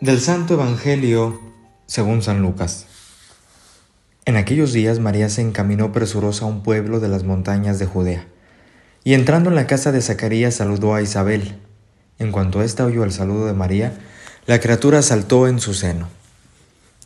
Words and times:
Del 0.00 0.20
Santo 0.20 0.54
Evangelio 0.54 1.40
según 1.86 2.22
San 2.22 2.40
Lucas. 2.40 2.86
En 4.26 4.36
aquellos 4.36 4.72
días 4.72 5.00
María 5.00 5.28
se 5.28 5.42
encaminó 5.42 5.90
presurosa 5.90 6.44
a 6.44 6.48
un 6.48 6.62
pueblo 6.62 7.00
de 7.00 7.08
las 7.08 7.24
montañas 7.24 7.80
de 7.80 7.86
Judea, 7.86 8.28
y 9.02 9.14
entrando 9.14 9.50
en 9.50 9.56
la 9.56 9.66
casa 9.66 9.90
de 9.90 10.00
Zacarías 10.00 10.54
saludó 10.54 10.94
a 10.94 11.02
Isabel. 11.02 11.58
En 12.20 12.30
cuanto 12.30 12.62
ésta 12.62 12.84
oyó 12.84 13.02
el 13.02 13.10
saludo 13.10 13.46
de 13.46 13.54
María, 13.54 13.98
la 14.46 14.60
criatura 14.60 15.02
saltó 15.02 15.48
en 15.48 15.58
su 15.58 15.74
seno. 15.74 16.08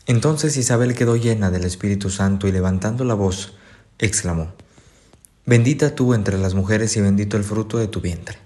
Entonces 0.05 0.59
Isabel 0.59 0.95
quedó 0.95 1.17
llena 1.17 1.51
del 1.51 1.65
Espíritu 1.65 2.11
Santo 2.11 2.47
y 2.47 2.53
levantando 2.53 3.05
la 3.05 3.15
voz, 3.15 3.55
exclamó, 3.99 4.53
Bendita 5.47 5.95
tú 5.95 6.13
entre 6.13 6.37
las 6.37 6.53
mujeres 6.53 6.95
y 6.99 7.01
bendito 7.01 7.39
el 7.39 7.45
fruto 7.45 7.79
de 7.79 7.89
tu 7.89 8.03
vientre. 8.03 8.37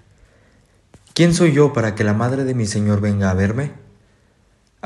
¿Quién 1.13 1.33
soy 1.33 1.51
yo 1.51 1.73
para 1.73 1.95
que 1.95 2.05
la 2.05 2.13
madre 2.13 2.45
de 2.45 2.53
mi 2.53 2.65
Señor 2.65 3.01
venga 3.01 3.29
a 3.29 3.33
verme? 3.33 3.86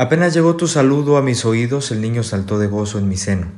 Apenas 0.02 0.34
llegó 0.34 0.56
tu 0.56 0.68
saludo 0.68 1.16
a 1.16 1.22
mis 1.22 1.46
oídos, 1.46 1.92
el 1.92 2.02
niño 2.02 2.24
saltó 2.24 2.58
de 2.58 2.66
gozo 2.66 2.98
en 2.98 3.08
mi 3.08 3.18
seno. 3.18 3.52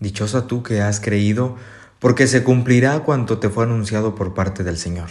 Dichosa 0.00 0.46
tú 0.46 0.62
que 0.62 0.80
has 0.80 0.98
creído, 0.98 1.56
porque 1.98 2.26
se 2.26 2.42
cumplirá 2.42 3.00
cuanto 3.00 3.36
te 3.38 3.50
fue 3.50 3.64
anunciado 3.64 4.14
por 4.14 4.32
parte 4.32 4.64
del 4.64 4.78
Señor. 4.78 5.10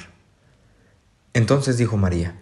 Entonces 1.33 1.77
dijo 1.77 1.95
María, 1.95 2.39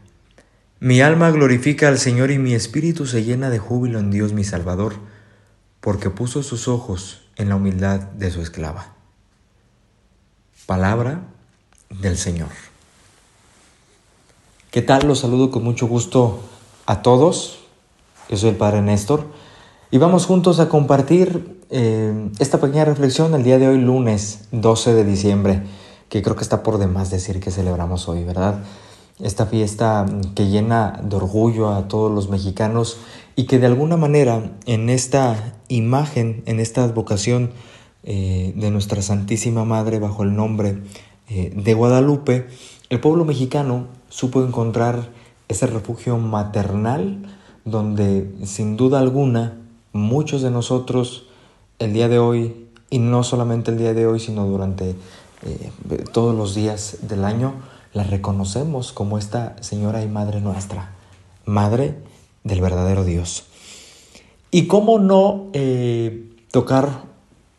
Mi 0.79 1.01
alma 1.01 1.29
glorifica 1.29 1.89
al 1.89 1.97
Señor 1.99 2.31
y 2.31 2.39
mi 2.39 2.53
espíritu 2.53 3.05
se 3.05 3.25
llena 3.25 3.49
de 3.49 3.59
júbilo 3.59 3.99
en 3.99 4.11
Dios 4.11 4.31
mi 4.31 4.45
Salvador, 4.45 4.93
porque 5.81 6.09
puso 6.09 6.41
sus 6.41 6.69
ojos 6.69 7.27
en 7.35 7.49
la 7.49 7.57
humildad 7.57 7.99
de 7.99 8.31
su 8.31 8.41
esclava. 8.41 8.93
Palabra 10.65 11.19
del 11.89 12.17
Señor. 12.17 12.51
¿Qué 14.71 14.81
tal? 14.81 15.05
Los 15.05 15.19
saludo 15.19 15.51
con 15.51 15.65
mucho 15.65 15.85
gusto 15.85 16.45
a 16.85 17.01
todos. 17.01 17.60
Yo 18.31 18.37
soy 18.37 18.51
el 18.51 18.55
Padre 18.55 18.81
Néstor 18.81 19.25
y 19.91 19.97
vamos 19.97 20.25
juntos 20.25 20.61
a 20.61 20.69
compartir 20.69 21.59
eh, 21.69 22.29
esta 22.39 22.61
pequeña 22.61 22.85
reflexión 22.85 23.33
el 23.33 23.43
día 23.43 23.57
de 23.57 23.67
hoy, 23.67 23.77
lunes 23.77 24.47
12 24.53 24.93
de 24.93 25.03
diciembre, 25.03 25.63
que 26.07 26.21
creo 26.21 26.37
que 26.37 26.43
está 26.43 26.63
por 26.63 26.77
demás 26.77 27.09
decir 27.11 27.41
que 27.41 27.51
celebramos 27.51 28.07
hoy, 28.07 28.23
¿verdad? 28.23 28.63
Esta 29.19 29.47
fiesta 29.47 30.05
que 30.33 30.47
llena 30.47 31.01
de 31.03 31.13
orgullo 31.13 31.71
a 31.71 31.89
todos 31.89 32.09
los 32.09 32.29
mexicanos 32.29 32.99
y 33.35 33.47
que 33.47 33.59
de 33.59 33.65
alguna 33.65 33.97
manera 33.97 34.53
en 34.65 34.89
esta 34.89 35.59
imagen, 35.67 36.41
en 36.45 36.61
esta 36.61 36.87
vocación 36.87 37.51
eh, 38.05 38.53
de 38.55 38.71
nuestra 38.71 39.01
Santísima 39.01 39.65
Madre 39.65 39.99
bajo 39.99 40.23
el 40.23 40.37
nombre 40.37 40.77
eh, 41.27 41.51
de 41.53 41.73
Guadalupe, 41.73 42.47
el 42.89 43.01
pueblo 43.01 43.25
mexicano 43.25 43.87
supo 44.07 44.41
encontrar 44.41 45.09
ese 45.49 45.67
refugio 45.67 46.17
maternal 46.17 47.27
donde 47.65 48.29
sin 48.45 48.77
duda 48.77 48.99
alguna 48.99 49.57
muchos 49.93 50.41
de 50.41 50.51
nosotros 50.51 51.25
el 51.79 51.93
día 51.93 52.07
de 52.07 52.19
hoy, 52.19 52.67
y 52.89 52.99
no 52.99 53.23
solamente 53.23 53.71
el 53.71 53.77
día 53.77 53.93
de 53.93 54.05
hoy, 54.05 54.19
sino 54.19 54.45
durante 54.45 54.95
eh, 55.43 55.71
todos 56.11 56.35
los 56.35 56.53
días 56.53 56.97
del 57.01 57.25
año, 57.25 57.53
la 57.93 58.03
reconocemos 58.03 58.91
como 58.91 59.17
esta 59.17 59.55
Señora 59.61 60.03
y 60.03 60.07
Madre 60.07 60.41
nuestra, 60.41 60.91
Madre 61.45 61.95
del 62.43 62.61
verdadero 62.61 63.03
Dios. 63.03 63.45
Y 64.51 64.67
cómo 64.67 64.99
no 64.99 65.47
eh, 65.53 66.29
tocar 66.51 67.03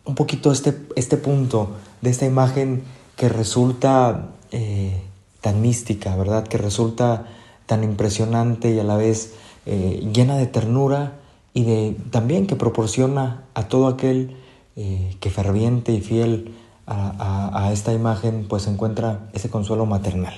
un 0.05 0.15
poquito 0.15 0.53
este, 0.53 0.77
este 0.97 1.17
punto 1.17 1.71
de 2.01 2.11
esta 2.11 2.27
imagen 2.27 2.83
que 3.17 3.29
resulta 3.29 4.29
eh, 4.51 5.01
tan 5.41 5.61
mística, 5.61 6.15
¿verdad? 6.17 6.47
Que 6.47 6.59
resulta 6.59 7.27
tan 7.67 7.85
impresionante 7.85 8.71
y 8.71 8.79
a 8.79 8.85
la 8.85 8.97
vez 8.97 9.35
eh, 9.65 10.09
llena 10.13 10.37
de 10.37 10.47
ternura 10.47 11.21
y 11.55 11.63
de 11.63 11.97
también 12.11 12.47
que 12.47 12.57
proporciona 12.57 13.45
a 13.55 13.69
todo 13.69 13.87
aquel 13.87 14.37
eh, 14.75 15.15
que 15.21 15.31
ferviente 15.31 15.93
y 15.93 16.01
fiel 16.01 16.55
a, 16.87 17.71
esta 17.73 17.95
imagen 17.95 18.47
pues 18.49 18.67
encuentra 18.67 19.31
ese 19.33 19.49
consuelo 19.49 19.87
maternal. 19.87 20.35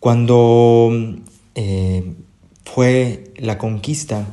Cuando 0.00 0.90
eh, 1.54 2.14
fue 2.64 3.34
la 3.36 3.58
conquista 3.58 4.26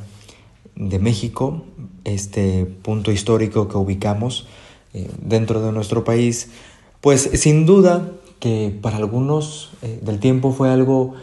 de 0.76 0.98
México, 0.98 1.64
este 2.04 2.64
punto 2.64 3.10
histórico 3.10 3.68
que 3.68 3.76
ubicamos 3.76 4.46
dentro 5.20 5.60
de 5.60 5.72
nuestro 5.72 6.04
país, 6.04 6.50
pues 7.02 7.28
sin 7.34 7.66
duda 7.66 8.12
que 8.40 8.74
para 8.80 8.96
algunos 8.96 9.72
del 9.82 10.18
tiempo 10.20 10.52
fue 10.52 10.70
algo 10.70 11.14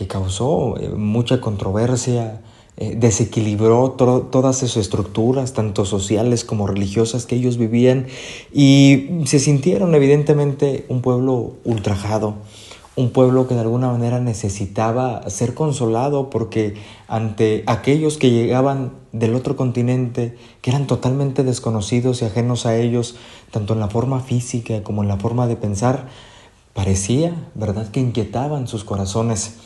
que 0.00 0.06
causó 0.06 0.78
eh, 0.78 0.88
mucha 0.96 1.42
controversia, 1.42 2.40
eh, 2.78 2.96
desequilibró 2.96 3.90
todas 3.90 4.56
sus 4.56 4.78
estructuras, 4.78 5.52
tanto 5.52 5.84
sociales 5.84 6.42
como 6.42 6.66
religiosas 6.66 7.26
que 7.26 7.36
ellos 7.36 7.58
vivían, 7.58 8.06
y 8.50 9.10
se 9.26 9.38
sintieron 9.38 9.94
evidentemente 9.94 10.86
un 10.88 11.02
pueblo 11.02 11.52
ultrajado, 11.64 12.36
un 12.96 13.10
pueblo 13.10 13.46
que 13.46 13.52
de 13.52 13.60
alguna 13.60 13.88
manera 13.88 14.20
necesitaba 14.20 15.28
ser 15.28 15.52
consolado 15.52 16.30
porque 16.30 16.76
ante 17.06 17.62
aquellos 17.66 18.16
que 18.16 18.30
llegaban 18.30 18.92
del 19.12 19.34
otro 19.34 19.54
continente, 19.54 20.34
que 20.62 20.70
eran 20.70 20.86
totalmente 20.86 21.44
desconocidos 21.44 22.22
y 22.22 22.24
ajenos 22.24 22.64
a 22.64 22.74
ellos, 22.74 23.16
tanto 23.50 23.74
en 23.74 23.80
la 23.80 23.88
forma 23.88 24.20
física 24.20 24.82
como 24.82 25.02
en 25.02 25.08
la 25.08 25.18
forma 25.18 25.46
de 25.46 25.56
pensar, 25.56 26.08
parecía, 26.72 27.34
¿verdad?, 27.54 27.90
que 27.90 28.00
inquietaban 28.00 28.66
sus 28.66 28.82
corazones. 28.82 29.56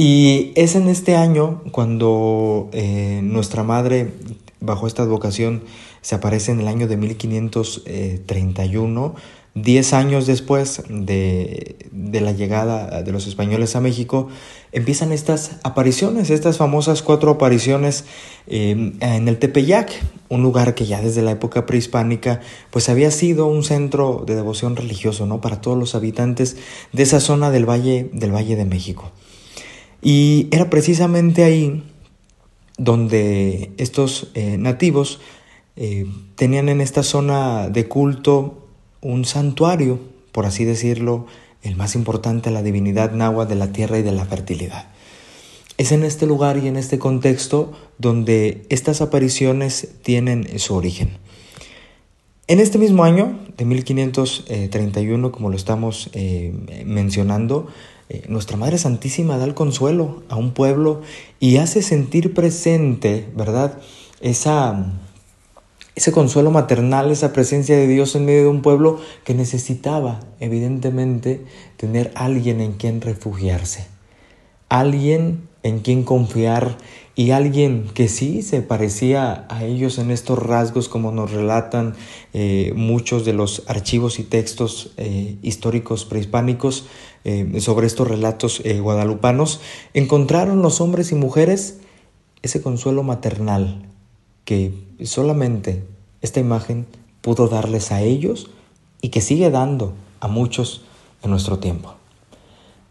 Y 0.00 0.52
es 0.54 0.76
en 0.76 0.86
este 0.86 1.16
año 1.16 1.60
cuando 1.72 2.70
eh, 2.72 3.18
nuestra 3.24 3.64
madre, 3.64 4.12
bajo 4.60 4.86
esta 4.86 5.02
advocación, 5.02 5.64
se 6.02 6.14
aparece 6.14 6.52
en 6.52 6.60
el 6.60 6.68
año 6.68 6.86
de 6.86 6.96
1531, 6.96 9.16
diez 9.54 9.92
años 9.92 10.28
después 10.28 10.84
de, 10.88 11.74
la 11.90 12.30
llegada 12.30 13.02
de 13.02 13.10
los 13.10 13.26
españoles 13.26 13.74
a 13.74 13.80
México, 13.80 14.28
empiezan 14.70 15.10
estas 15.10 15.56
apariciones, 15.64 16.30
estas 16.30 16.58
famosas 16.58 17.02
cuatro 17.02 17.32
apariciones 17.32 18.04
eh, 18.46 18.92
en 19.00 19.26
el 19.26 19.40
Tepeyac, 19.40 19.90
un 20.28 20.42
lugar 20.42 20.76
que 20.76 20.86
ya 20.86 21.00
desde 21.00 21.22
la 21.22 21.32
época 21.32 21.66
prehispánica 21.66 22.38
pues 22.70 22.88
había 22.88 23.10
sido 23.10 23.48
un 23.48 23.64
centro 23.64 24.22
de 24.24 24.36
devoción 24.36 24.76
religioso 24.76 25.26
¿no? 25.26 25.40
para 25.40 25.60
todos 25.60 25.76
los 25.76 25.96
habitantes 25.96 26.56
de 26.92 27.02
esa 27.02 27.18
zona 27.18 27.50
del 27.50 27.68
Valle, 27.68 28.08
del 28.12 28.32
valle 28.32 28.54
de 28.54 28.64
México. 28.64 29.10
Y 30.02 30.48
era 30.50 30.70
precisamente 30.70 31.44
ahí 31.44 31.82
donde 32.76 33.72
estos 33.76 34.30
eh, 34.34 34.56
nativos 34.58 35.20
eh, 35.76 36.06
tenían 36.36 36.68
en 36.68 36.80
esta 36.80 37.02
zona 37.02 37.68
de 37.68 37.88
culto 37.88 38.66
un 39.00 39.24
santuario, 39.24 39.98
por 40.32 40.46
así 40.46 40.64
decirlo, 40.64 41.26
el 41.62 41.76
más 41.76 41.94
importante, 41.94 42.50
la 42.50 42.62
divinidad 42.62 43.12
náhuatl 43.12 43.50
de 43.50 43.54
la 43.56 43.72
tierra 43.72 43.98
y 43.98 44.02
de 44.02 44.12
la 44.12 44.24
fertilidad. 44.24 44.88
Es 45.76 45.92
en 45.92 46.04
este 46.04 46.26
lugar 46.26 46.58
y 46.58 46.68
en 46.68 46.76
este 46.76 46.98
contexto 46.98 47.72
donde 47.98 48.66
estas 48.68 49.00
apariciones 49.00 49.88
tienen 50.02 50.58
su 50.58 50.74
origen. 50.74 51.10
En 52.48 52.60
este 52.60 52.78
mismo 52.78 53.04
año, 53.04 53.38
de 53.56 53.64
1531, 53.64 55.32
como 55.32 55.50
lo 55.50 55.56
estamos 55.56 56.10
eh, 56.14 56.52
mencionando, 56.84 57.68
eh, 58.08 58.24
nuestra 58.28 58.56
Madre 58.56 58.78
Santísima 58.78 59.36
da 59.36 59.44
el 59.44 59.54
consuelo 59.54 60.22
a 60.28 60.36
un 60.36 60.52
pueblo 60.52 61.02
y 61.40 61.58
hace 61.58 61.82
sentir 61.82 62.32
presente, 62.32 63.28
¿verdad? 63.36 63.78
Esa, 64.20 64.92
ese 65.94 66.10
consuelo 66.10 66.50
maternal, 66.50 67.10
esa 67.10 67.34
presencia 67.34 67.76
de 67.76 67.86
Dios 67.86 68.14
en 68.14 68.24
medio 68.24 68.42
de 68.42 68.48
un 68.48 68.62
pueblo 68.62 68.98
que 69.24 69.34
necesitaba, 69.34 70.20
evidentemente, 70.40 71.44
tener 71.76 72.10
alguien 72.14 72.62
en 72.62 72.72
quien 72.72 73.02
refugiarse, 73.02 73.86
alguien 74.70 75.48
en 75.62 75.80
quien 75.80 76.02
confiar 76.02 76.78
y 77.18 77.32
alguien 77.32 77.90
que 77.94 78.06
sí 78.06 78.42
se 78.42 78.62
parecía 78.62 79.44
a 79.48 79.64
ellos 79.64 79.98
en 79.98 80.12
estos 80.12 80.38
rasgos 80.38 80.88
como 80.88 81.10
nos 81.10 81.32
relatan 81.32 81.94
eh, 82.32 82.72
muchos 82.76 83.24
de 83.24 83.32
los 83.32 83.64
archivos 83.66 84.20
y 84.20 84.22
textos 84.22 84.92
eh, 84.98 85.36
históricos 85.42 86.04
prehispánicos 86.04 86.86
eh, 87.24 87.58
sobre 87.58 87.88
estos 87.88 88.06
relatos 88.06 88.62
guadalupanos, 88.80 89.60
encontraron 89.94 90.62
los 90.62 90.80
hombres 90.80 91.10
y 91.10 91.16
mujeres 91.16 91.80
ese 92.42 92.62
consuelo 92.62 93.02
maternal 93.02 93.82
que 94.44 94.72
solamente 95.02 95.82
esta 96.22 96.38
imagen 96.38 96.86
pudo 97.20 97.48
darles 97.48 97.90
a 97.90 98.00
ellos 98.00 98.48
y 99.02 99.08
que 99.08 99.22
sigue 99.22 99.50
dando 99.50 99.92
a 100.20 100.28
muchos 100.28 100.82
en 101.24 101.30
nuestro 101.30 101.58
tiempo. 101.58 101.96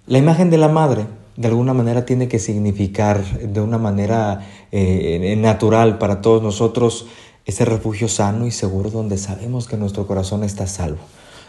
La 0.06 0.18
imagen 0.18 0.50
de 0.50 0.58
la 0.58 0.68
madre 0.68 1.06
de 1.38 1.48
alguna 1.48 1.74
manera 1.74 2.06
tiene 2.06 2.28
que 2.28 2.40
significar 2.40 3.24
de 3.40 3.62
una 3.62 3.78
manera 3.78 4.48
eh, 4.72 5.36
natural 5.38 6.00
para 6.00 6.22
todos 6.22 6.42
nosotros 6.42 7.06
ese 7.46 7.64
refugio 7.64 8.10
sano 8.10 8.46
y 8.48 8.52
seguro 8.52 8.90
donde 8.90 9.18
sabemos 9.18 9.68
que 9.68 9.78
nuestro 9.78 10.08
corazón 10.08 10.44
está 10.44 10.68
salvo, 10.68 11.00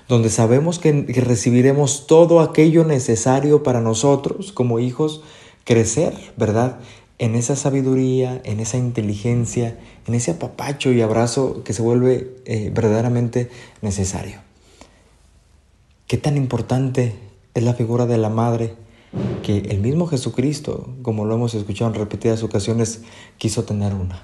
donde 0.07 0.29
sabemos 0.29 0.79
que, 0.79 0.93
recibiremos 0.93 2.07
todo 2.07 2.41
aquello 2.41 2.85
necesario 2.85 3.63
para 3.63 3.81
nosotros 3.81 4.53
como 4.53 4.79
hijos 4.79 5.23
crecer, 5.65 6.15
¿verdad? 6.37 6.79
en 7.19 7.35
esa 7.35 7.57
sabiduría, 7.57 8.41
en 8.45 8.61
esa 8.61 8.77
inteligencia, 8.77 9.77
en 10.07 10.15
ese 10.15 10.33
apapacho 10.33 10.93
y 10.93 11.01
abrazo 11.01 11.65
que 11.65 11.73
se 11.73 11.83
vuelve 11.83 12.37
eh, 12.45 12.71
verdaderamente 12.73 13.51
necesario. 13.83 14.39
Qué 16.07 16.17
tan 16.17 16.37
importante 16.37 17.17
es 17.55 17.63
la 17.65 17.75
figura 17.75 18.07
de 18.07 18.19
la 18.19 18.29
madre 18.29 18.75
que 19.43 19.59
el 19.59 19.81
mismo 19.81 20.07
Jesucristo, 20.07 20.95
como 21.03 21.25
lo 21.25 21.35
hemos 21.35 21.55
escuchado 21.55 21.91
en 21.91 21.99
repetidas 21.99 22.43
ocasiones, 22.43 23.03
quiso 23.39 23.65
tener 23.65 23.95
una. 23.95 24.23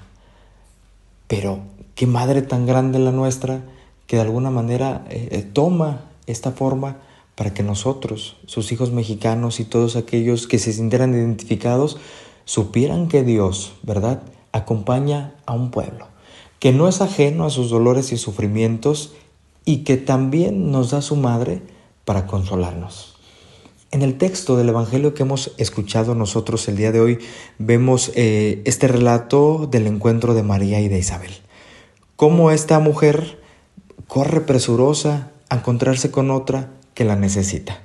Pero 1.27 1.59
qué 1.95 2.05
madre 2.05 2.41
tan 2.41 2.65
grande 2.65 2.99
la 2.99 3.11
nuestra 3.11 3.63
que 4.07 4.17
de 4.17 4.21
alguna 4.21 4.51
manera 4.51 5.05
eh, 5.09 5.29
eh, 5.31 5.41
toma 5.41 6.05
esta 6.27 6.51
forma 6.51 6.97
para 7.35 7.53
que 7.53 7.63
nosotros, 7.63 8.37
sus 8.45 8.71
hijos 8.71 8.91
mexicanos 8.91 9.59
y 9.59 9.65
todos 9.65 9.95
aquellos 9.95 10.47
que 10.47 10.59
se 10.59 10.71
sintieran 10.71 11.13
identificados, 11.13 11.97
supieran 12.45 13.07
que 13.07 13.23
Dios, 13.23 13.73
¿verdad?, 13.83 14.21
acompaña 14.51 15.35
a 15.45 15.53
un 15.53 15.69
pueblo, 15.69 16.07
que 16.59 16.71
no 16.71 16.87
es 16.87 17.01
ajeno 17.01 17.45
a 17.45 17.49
sus 17.49 17.69
dolores 17.69 18.13
y 18.13 18.17
sufrimientos 18.17 19.13
y 19.65 19.77
que 19.77 19.97
también 19.97 20.71
nos 20.71 20.91
da 20.91 21.01
su 21.01 21.17
madre 21.17 21.61
para 22.05 22.25
consolarnos. 22.25 23.14
En 23.95 24.01
el 24.01 24.17
texto 24.17 24.57
del 24.57 24.67
Evangelio 24.67 25.13
que 25.13 25.23
hemos 25.23 25.53
escuchado 25.57 26.15
nosotros 26.15 26.67
el 26.67 26.75
día 26.75 26.91
de 26.91 26.99
hoy, 26.99 27.19
vemos 27.59 28.11
eh, 28.15 28.61
este 28.65 28.89
relato 28.89 29.69
del 29.71 29.87
encuentro 29.87 30.33
de 30.33 30.43
María 30.43 30.81
y 30.81 30.89
de 30.89 30.99
Isabel. 30.99 31.31
Cómo 32.17 32.51
esta 32.51 32.77
mujer 32.79 33.39
corre 34.09 34.41
presurosa 34.41 35.31
a 35.47 35.55
encontrarse 35.55 36.11
con 36.11 36.29
otra 36.29 36.71
que 36.93 37.05
la 37.05 37.15
necesita. 37.15 37.79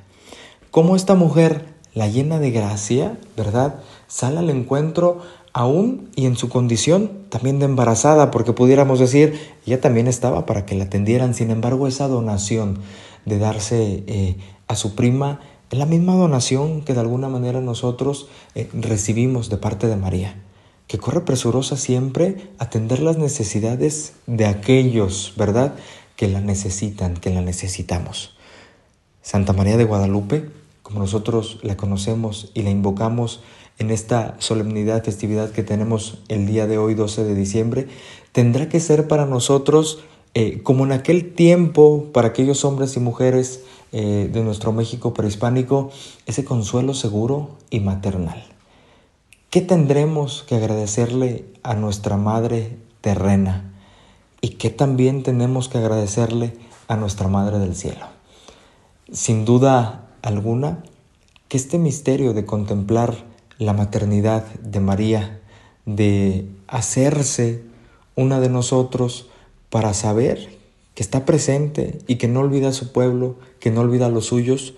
Cómo 0.73 0.97
esta 0.97 1.15
mujer, 1.15 1.67
la 1.95 2.09
llena 2.09 2.41
de 2.41 2.51
gracia, 2.51 3.17
¿verdad? 3.37 3.77
Sale 4.09 4.41
al 4.41 4.51
encuentro 4.51 5.21
aún 5.53 6.11
y 6.17 6.27
en 6.27 6.35
su 6.35 6.49
condición 6.49 7.21
también 7.29 7.61
de 7.61 7.67
embarazada, 7.67 8.33
porque 8.33 8.53
pudiéramos 8.53 8.99
decir, 8.99 9.39
ella 9.65 9.81
también 9.81 10.09
estaba 10.09 10.45
para 10.45 10.67
que 10.67 10.75
la 10.75 10.87
atendieran, 10.87 11.35
sin 11.35 11.53
embargo 11.53 11.87
esa 11.87 12.09
donación 12.09 12.81
de 13.27 13.39
darse 13.39 14.03
eh, 14.09 14.39
a 14.67 14.75
su 14.75 14.97
prima 14.97 15.39
es 15.71 15.79
la 15.79 15.87
misma 15.87 16.15
donación 16.15 16.83
que 16.83 16.95
de 16.95 17.01
alguna 17.01 17.29
manera 17.29 17.61
nosotros 17.61 18.29
eh, 18.55 18.69
recibimos 18.73 19.51
de 19.51 19.57
parte 19.57 19.87
de 19.87 19.97
María, 19.97 20.43
que 20.89 20.99
corre 20.99 21.21
presurosa 21.21 21.77
siempre 21.77 22.51
a 22.59 22.65
atender 22.65 23.01
las 23.01 23.19
necesidades 23.19 24.15
de 24.27 24.47
aquellos, 24.47 25.35
¿verdad?, 25.37 25.75
que 26.17 26.29
la 26.29 26.41
necesitan, 26.41 27.15
que 27.15 27.31
la 27.31 27.41
necesitamos. 27.41 28.37
Santa 29.23 29.53
María 29.53 29.77
de 29.77 29.85
Guadalupe, 29.85 30.51
como 30.83 30.99
nosotros 30.99 31.61
la 31.63 31.77
conocemos 31.77 32.51
y 32.53 32.63
la 32.63 32.71
invocamos 32.71 33.43
en 33.79 33.91
esta 33.91 34.35
solemnidad, 34.39 35.05
festividad 35.05 35.53
que 35.53 35.63
tenemos 35.63 36.19
el 36.29 36.47
día 36.47 36.67
de 36.67 36.79
hoy, 36.79 36.95
12 36.95 37.25
de 37.25 37.35
diciembre, 37.35 37.87
tendrá 38.33 38.69
que 38.69 38.81
ser 38.81 39.09
para 39.09 39.25
nosotros 39.25 40.01
eh, 40.35 40.63
como 40.63 40.85
en 40.85 40.93
aquel 40.93 41.33
tiempo, 41.33 42.09
para 42.13 42.29
aquellos 42.29 42.65
hombres 42.65 42.97
y 42.97 43.01
mujeres 43.01 43.65
eh, 43.93 44.31
de 44.33 44.43
nuestro 44.45 44.73
México 44.73 45.13
prehispánico, 45.15 45.91
ese 46.27 46.45
consuelo 46.45 46.95
seguro 46.95 47.51
y 47.71 47.81
maternal. 47.81 48.45
¿Qué 49.51 49.61
tendremos 49.61 50.45
que 50.47 50.55
agradecerle 50.55 51.45
a 51.65 51.75
nuestra 51.75 52.17
Madre 52.17 52.77
terrena? 53.01 53.73
¿Y 54.41 54.51
qué 54.51 54.71
también 54.71 55.25
tenemos 55.25 55.69
que 55.69 55.79
agradecerle 55.79 56.57
a 56.87 56.97
nuestra 56.97 57.27
Madre 57.27 57.59
del 57.59 57.75
Cielo? 57.75 58.07
Sin 59.11 59.45
duda 59.45 60.07
alguna, 60.23 60.85
que 61.49 61.57
este 61.57 61.79
misterio 61.79 62.33
de 62.33 62.47
contemplar 62.47 63.25
la 63.59 63.73
maternidad 63.73 64.45
de 64.63 64.79
María, 64.79 65.41
de 65.85 66.49
hacerse 66.69 67.65
una 68.15 68.39
de 68.39 68.51
nosotros, 68.51 69.27
para 69.69 69.95
saber 69.95 70.60
que 70.95 71.03
está 71.03 71.25
presente 71.25 71.99
y 72.07 72.17
que 72.17 72.29
no 72.29 72.41
olvida 72.41 72.69
a 72.69 72.73
su 72.73 72.93
pueblo, 72.93 73.37
que 73.59 73.71
no 73.71 73.81
olvida 73.81 74.07
a 74.07 74.11
los 74.11 74.27
suyos, 74.27 74.75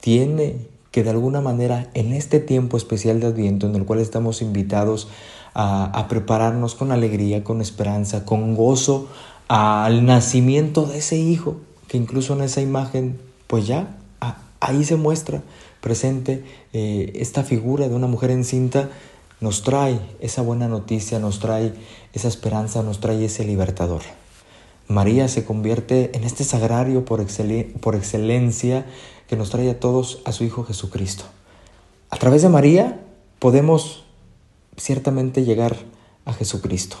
tiene 0.00 0.56
que 0.90 1.02
de 1.02 1.10
alguna 1.10 1.40
manera 1.40 1.90
en 1.94 2.12
este 2.12 2.38
tiempo 2.38 2.76
especial 2.76 3.18
de 3.18 3.26
Adviento 3.26 3.66
en 3.66 3.74
el 3.74 3.84
cual 3.84 3.98
estamos 3.98 4.42
invitados 4.42 5.08
a, 5.54 6.06
prepararnos 6.08 6.74
con 6.74 6.92
alegría, 6.92 7.44
con 7.44 7.60
esperanza, 7.60 8.24
con 8.24 8.54
gozo 8.54 9.08
al 9.48 10.04
nacimiento 10.04 10.84
de 10.84 10.98
ese 10.98 11.16
hijo, 11.16 11.56
que 11.88 11.96
incluso 11.96 12.34
en 12.34 12.42
esa 12.42 12.60
imagen, 12.60 13.18
pues 13.46 13.66
ya 13.66 13.96
ahí 14.60 14.84
se 14.84 14.96
muestra 14.96 15.42
presente 15.80 16.44
eh, 16.72 17.12
esta 17.16 17.42
figura 17.42 17.88
de 17.88 17.94
una 17.94 18.06
mujer 18.06 18.30
encinta, 18.30 18.88
nos 19.40 19.62
trae 19.62 20.00
esa 20.20 20.42
buena 20.42 20.68
noticia, 20.68 21.18
nos 21.18 21.38
trae 21.38 21.74
esa 22.12 22.28
esperanza, 22.28 22.82
nos 22.82 23.00
trae 23.00 23.24
ese 23.24 23.44
libertador. 23.44 24.02
María 24.88 25.28
se 25.28 25.44
convierte 25.44 26.10
en 26.14 26.24
este 26.24 26.44
sagrario 26.44 27.04
por, 27.04 27.20
excelencia 27.20 28.86
que 29.26 29.36
nos 29.36 29.50
trae 29.50 29.70
a 29.70 29.80
todos 29.80 30.20
a 30.24 30.32
su 30.32 30.44
Hijo 30.44 30.64
Jesucristo. 30.64 31.24
A 32.10 32.16
través 32.16 32.42
de 32.42 32.48
María 32.48 33.00
podemos 33.38 34.04
ciertamente 34.76 35.44
llegar 35.44 35.76
a 36.24 36.32
Jesucristo. 36.32 36.96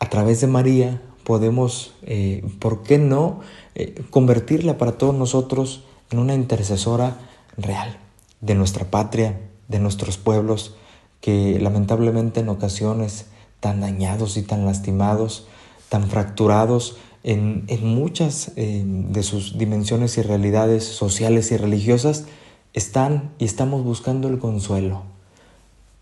A 0.00 0.10
través 0.10 0.40
de 0.40 0.48
María 0.48 1.02
podemos, 1.22 1.94
eh, 2.02 2.44
¿por 2.58 2.82
qué 2.82 2.98
no?, 2.98 3.40
eh, 3.74 4.02
convertirla 4.10 4.76
para 4.76 4.98
todos 4.98 5.14
nosotros 5.14 5.84
en 6.10 6.18
una 6.18 6.34
intercesora 6.34 7.16
real 7.56 7.98
de 8.40 8.54
nuestra 8.54 8.90
patria, 8.90 9.40
de 9.68 9.78
nuestros 9.78 10.18
pueblos, 10.18 10.74
que 11.20 11.58
lamentablemente 11.60 12.40
en 12.40 12.48
ocasiones 12.50 13.26
tan 13.60 13.80
dañados 13.80 14.36
y 14.36 14.42
tan 14.42 14.66
lastimados, 14.66 15.46
tan 15.94 16.08
fracturados 16.08 16.96
en, 17.22 17.66
muchas 17.82 18.50
eh, 18.56 18.82
de 18.84 19.22
sus 19.22 19.58
dimensiones 19.58 20.18
y 20.18 20.22
realidades 20.22 20.82
sociales 20.82 21.52
y 21.52 21.56
religiosas, 21.56 22.24
están 22.72 23.30
y 23.38 23.44
estamos 23.44 23.84
buscando 23.84 24.26
el 24.26 24.40
consuelo. 24.40 25.04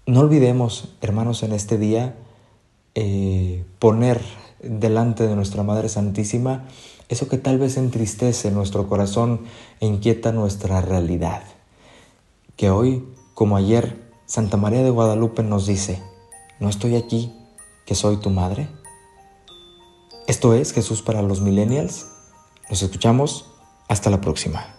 No 0.06 0.20
olvidemos, 0.20 0.94
hermanos, 1.02 1.42
en 1.42 1.52
este 1.52 1.76
día 1.76 2.14
eh, 2.94 3.66
poner 3.78 4.22
delante 4.62 5.26
de 5.26 5.36
nuestra 5.36 5.62
Madre 5.62 5.90
Santísima 5.90 6.64
eso 7.10 7.28
que 7.28 7.36
tal 7.36 7.58
vez 7.58 7.76
entristece 7.76 8.50
nuestro 8.50 8.88
corazón 8.88 9.42
e 9.80 9.86
inquieta 9.86 10.32
nuestra 10.32 10.80
realidad. 10.80 11.42
Que 12.56 12.70
hoy, 12.70 13.04
como 13.34 13.58
ayer, 13.58 13.98
Santa 14.24 14.56
María 14.56 14.82
de 14.82 14.88
Guadalupe 14.88 15.42
nos 15.42 15.66
dice, 15.66 16.02
¿no 16.60 16.70
estoy 16.70 16.96
aquí, 16.96 17.30
que 17.84 17.94
soy 17.94 18.16
tu 18.16 18.30
madre? 18.30 18.68
Esto 20.26 20.54
es 20.54 20.72
Jesús 20.72 21.02
para 21.02 21.22
los 21.22 21.40
millennials. 21.40 22.06
Nos 22.70 22.82
escuchamos. 22.82 23.46
Hasta 23.88 24.08
la 24.08 24.20
próxima. 24.20 24.76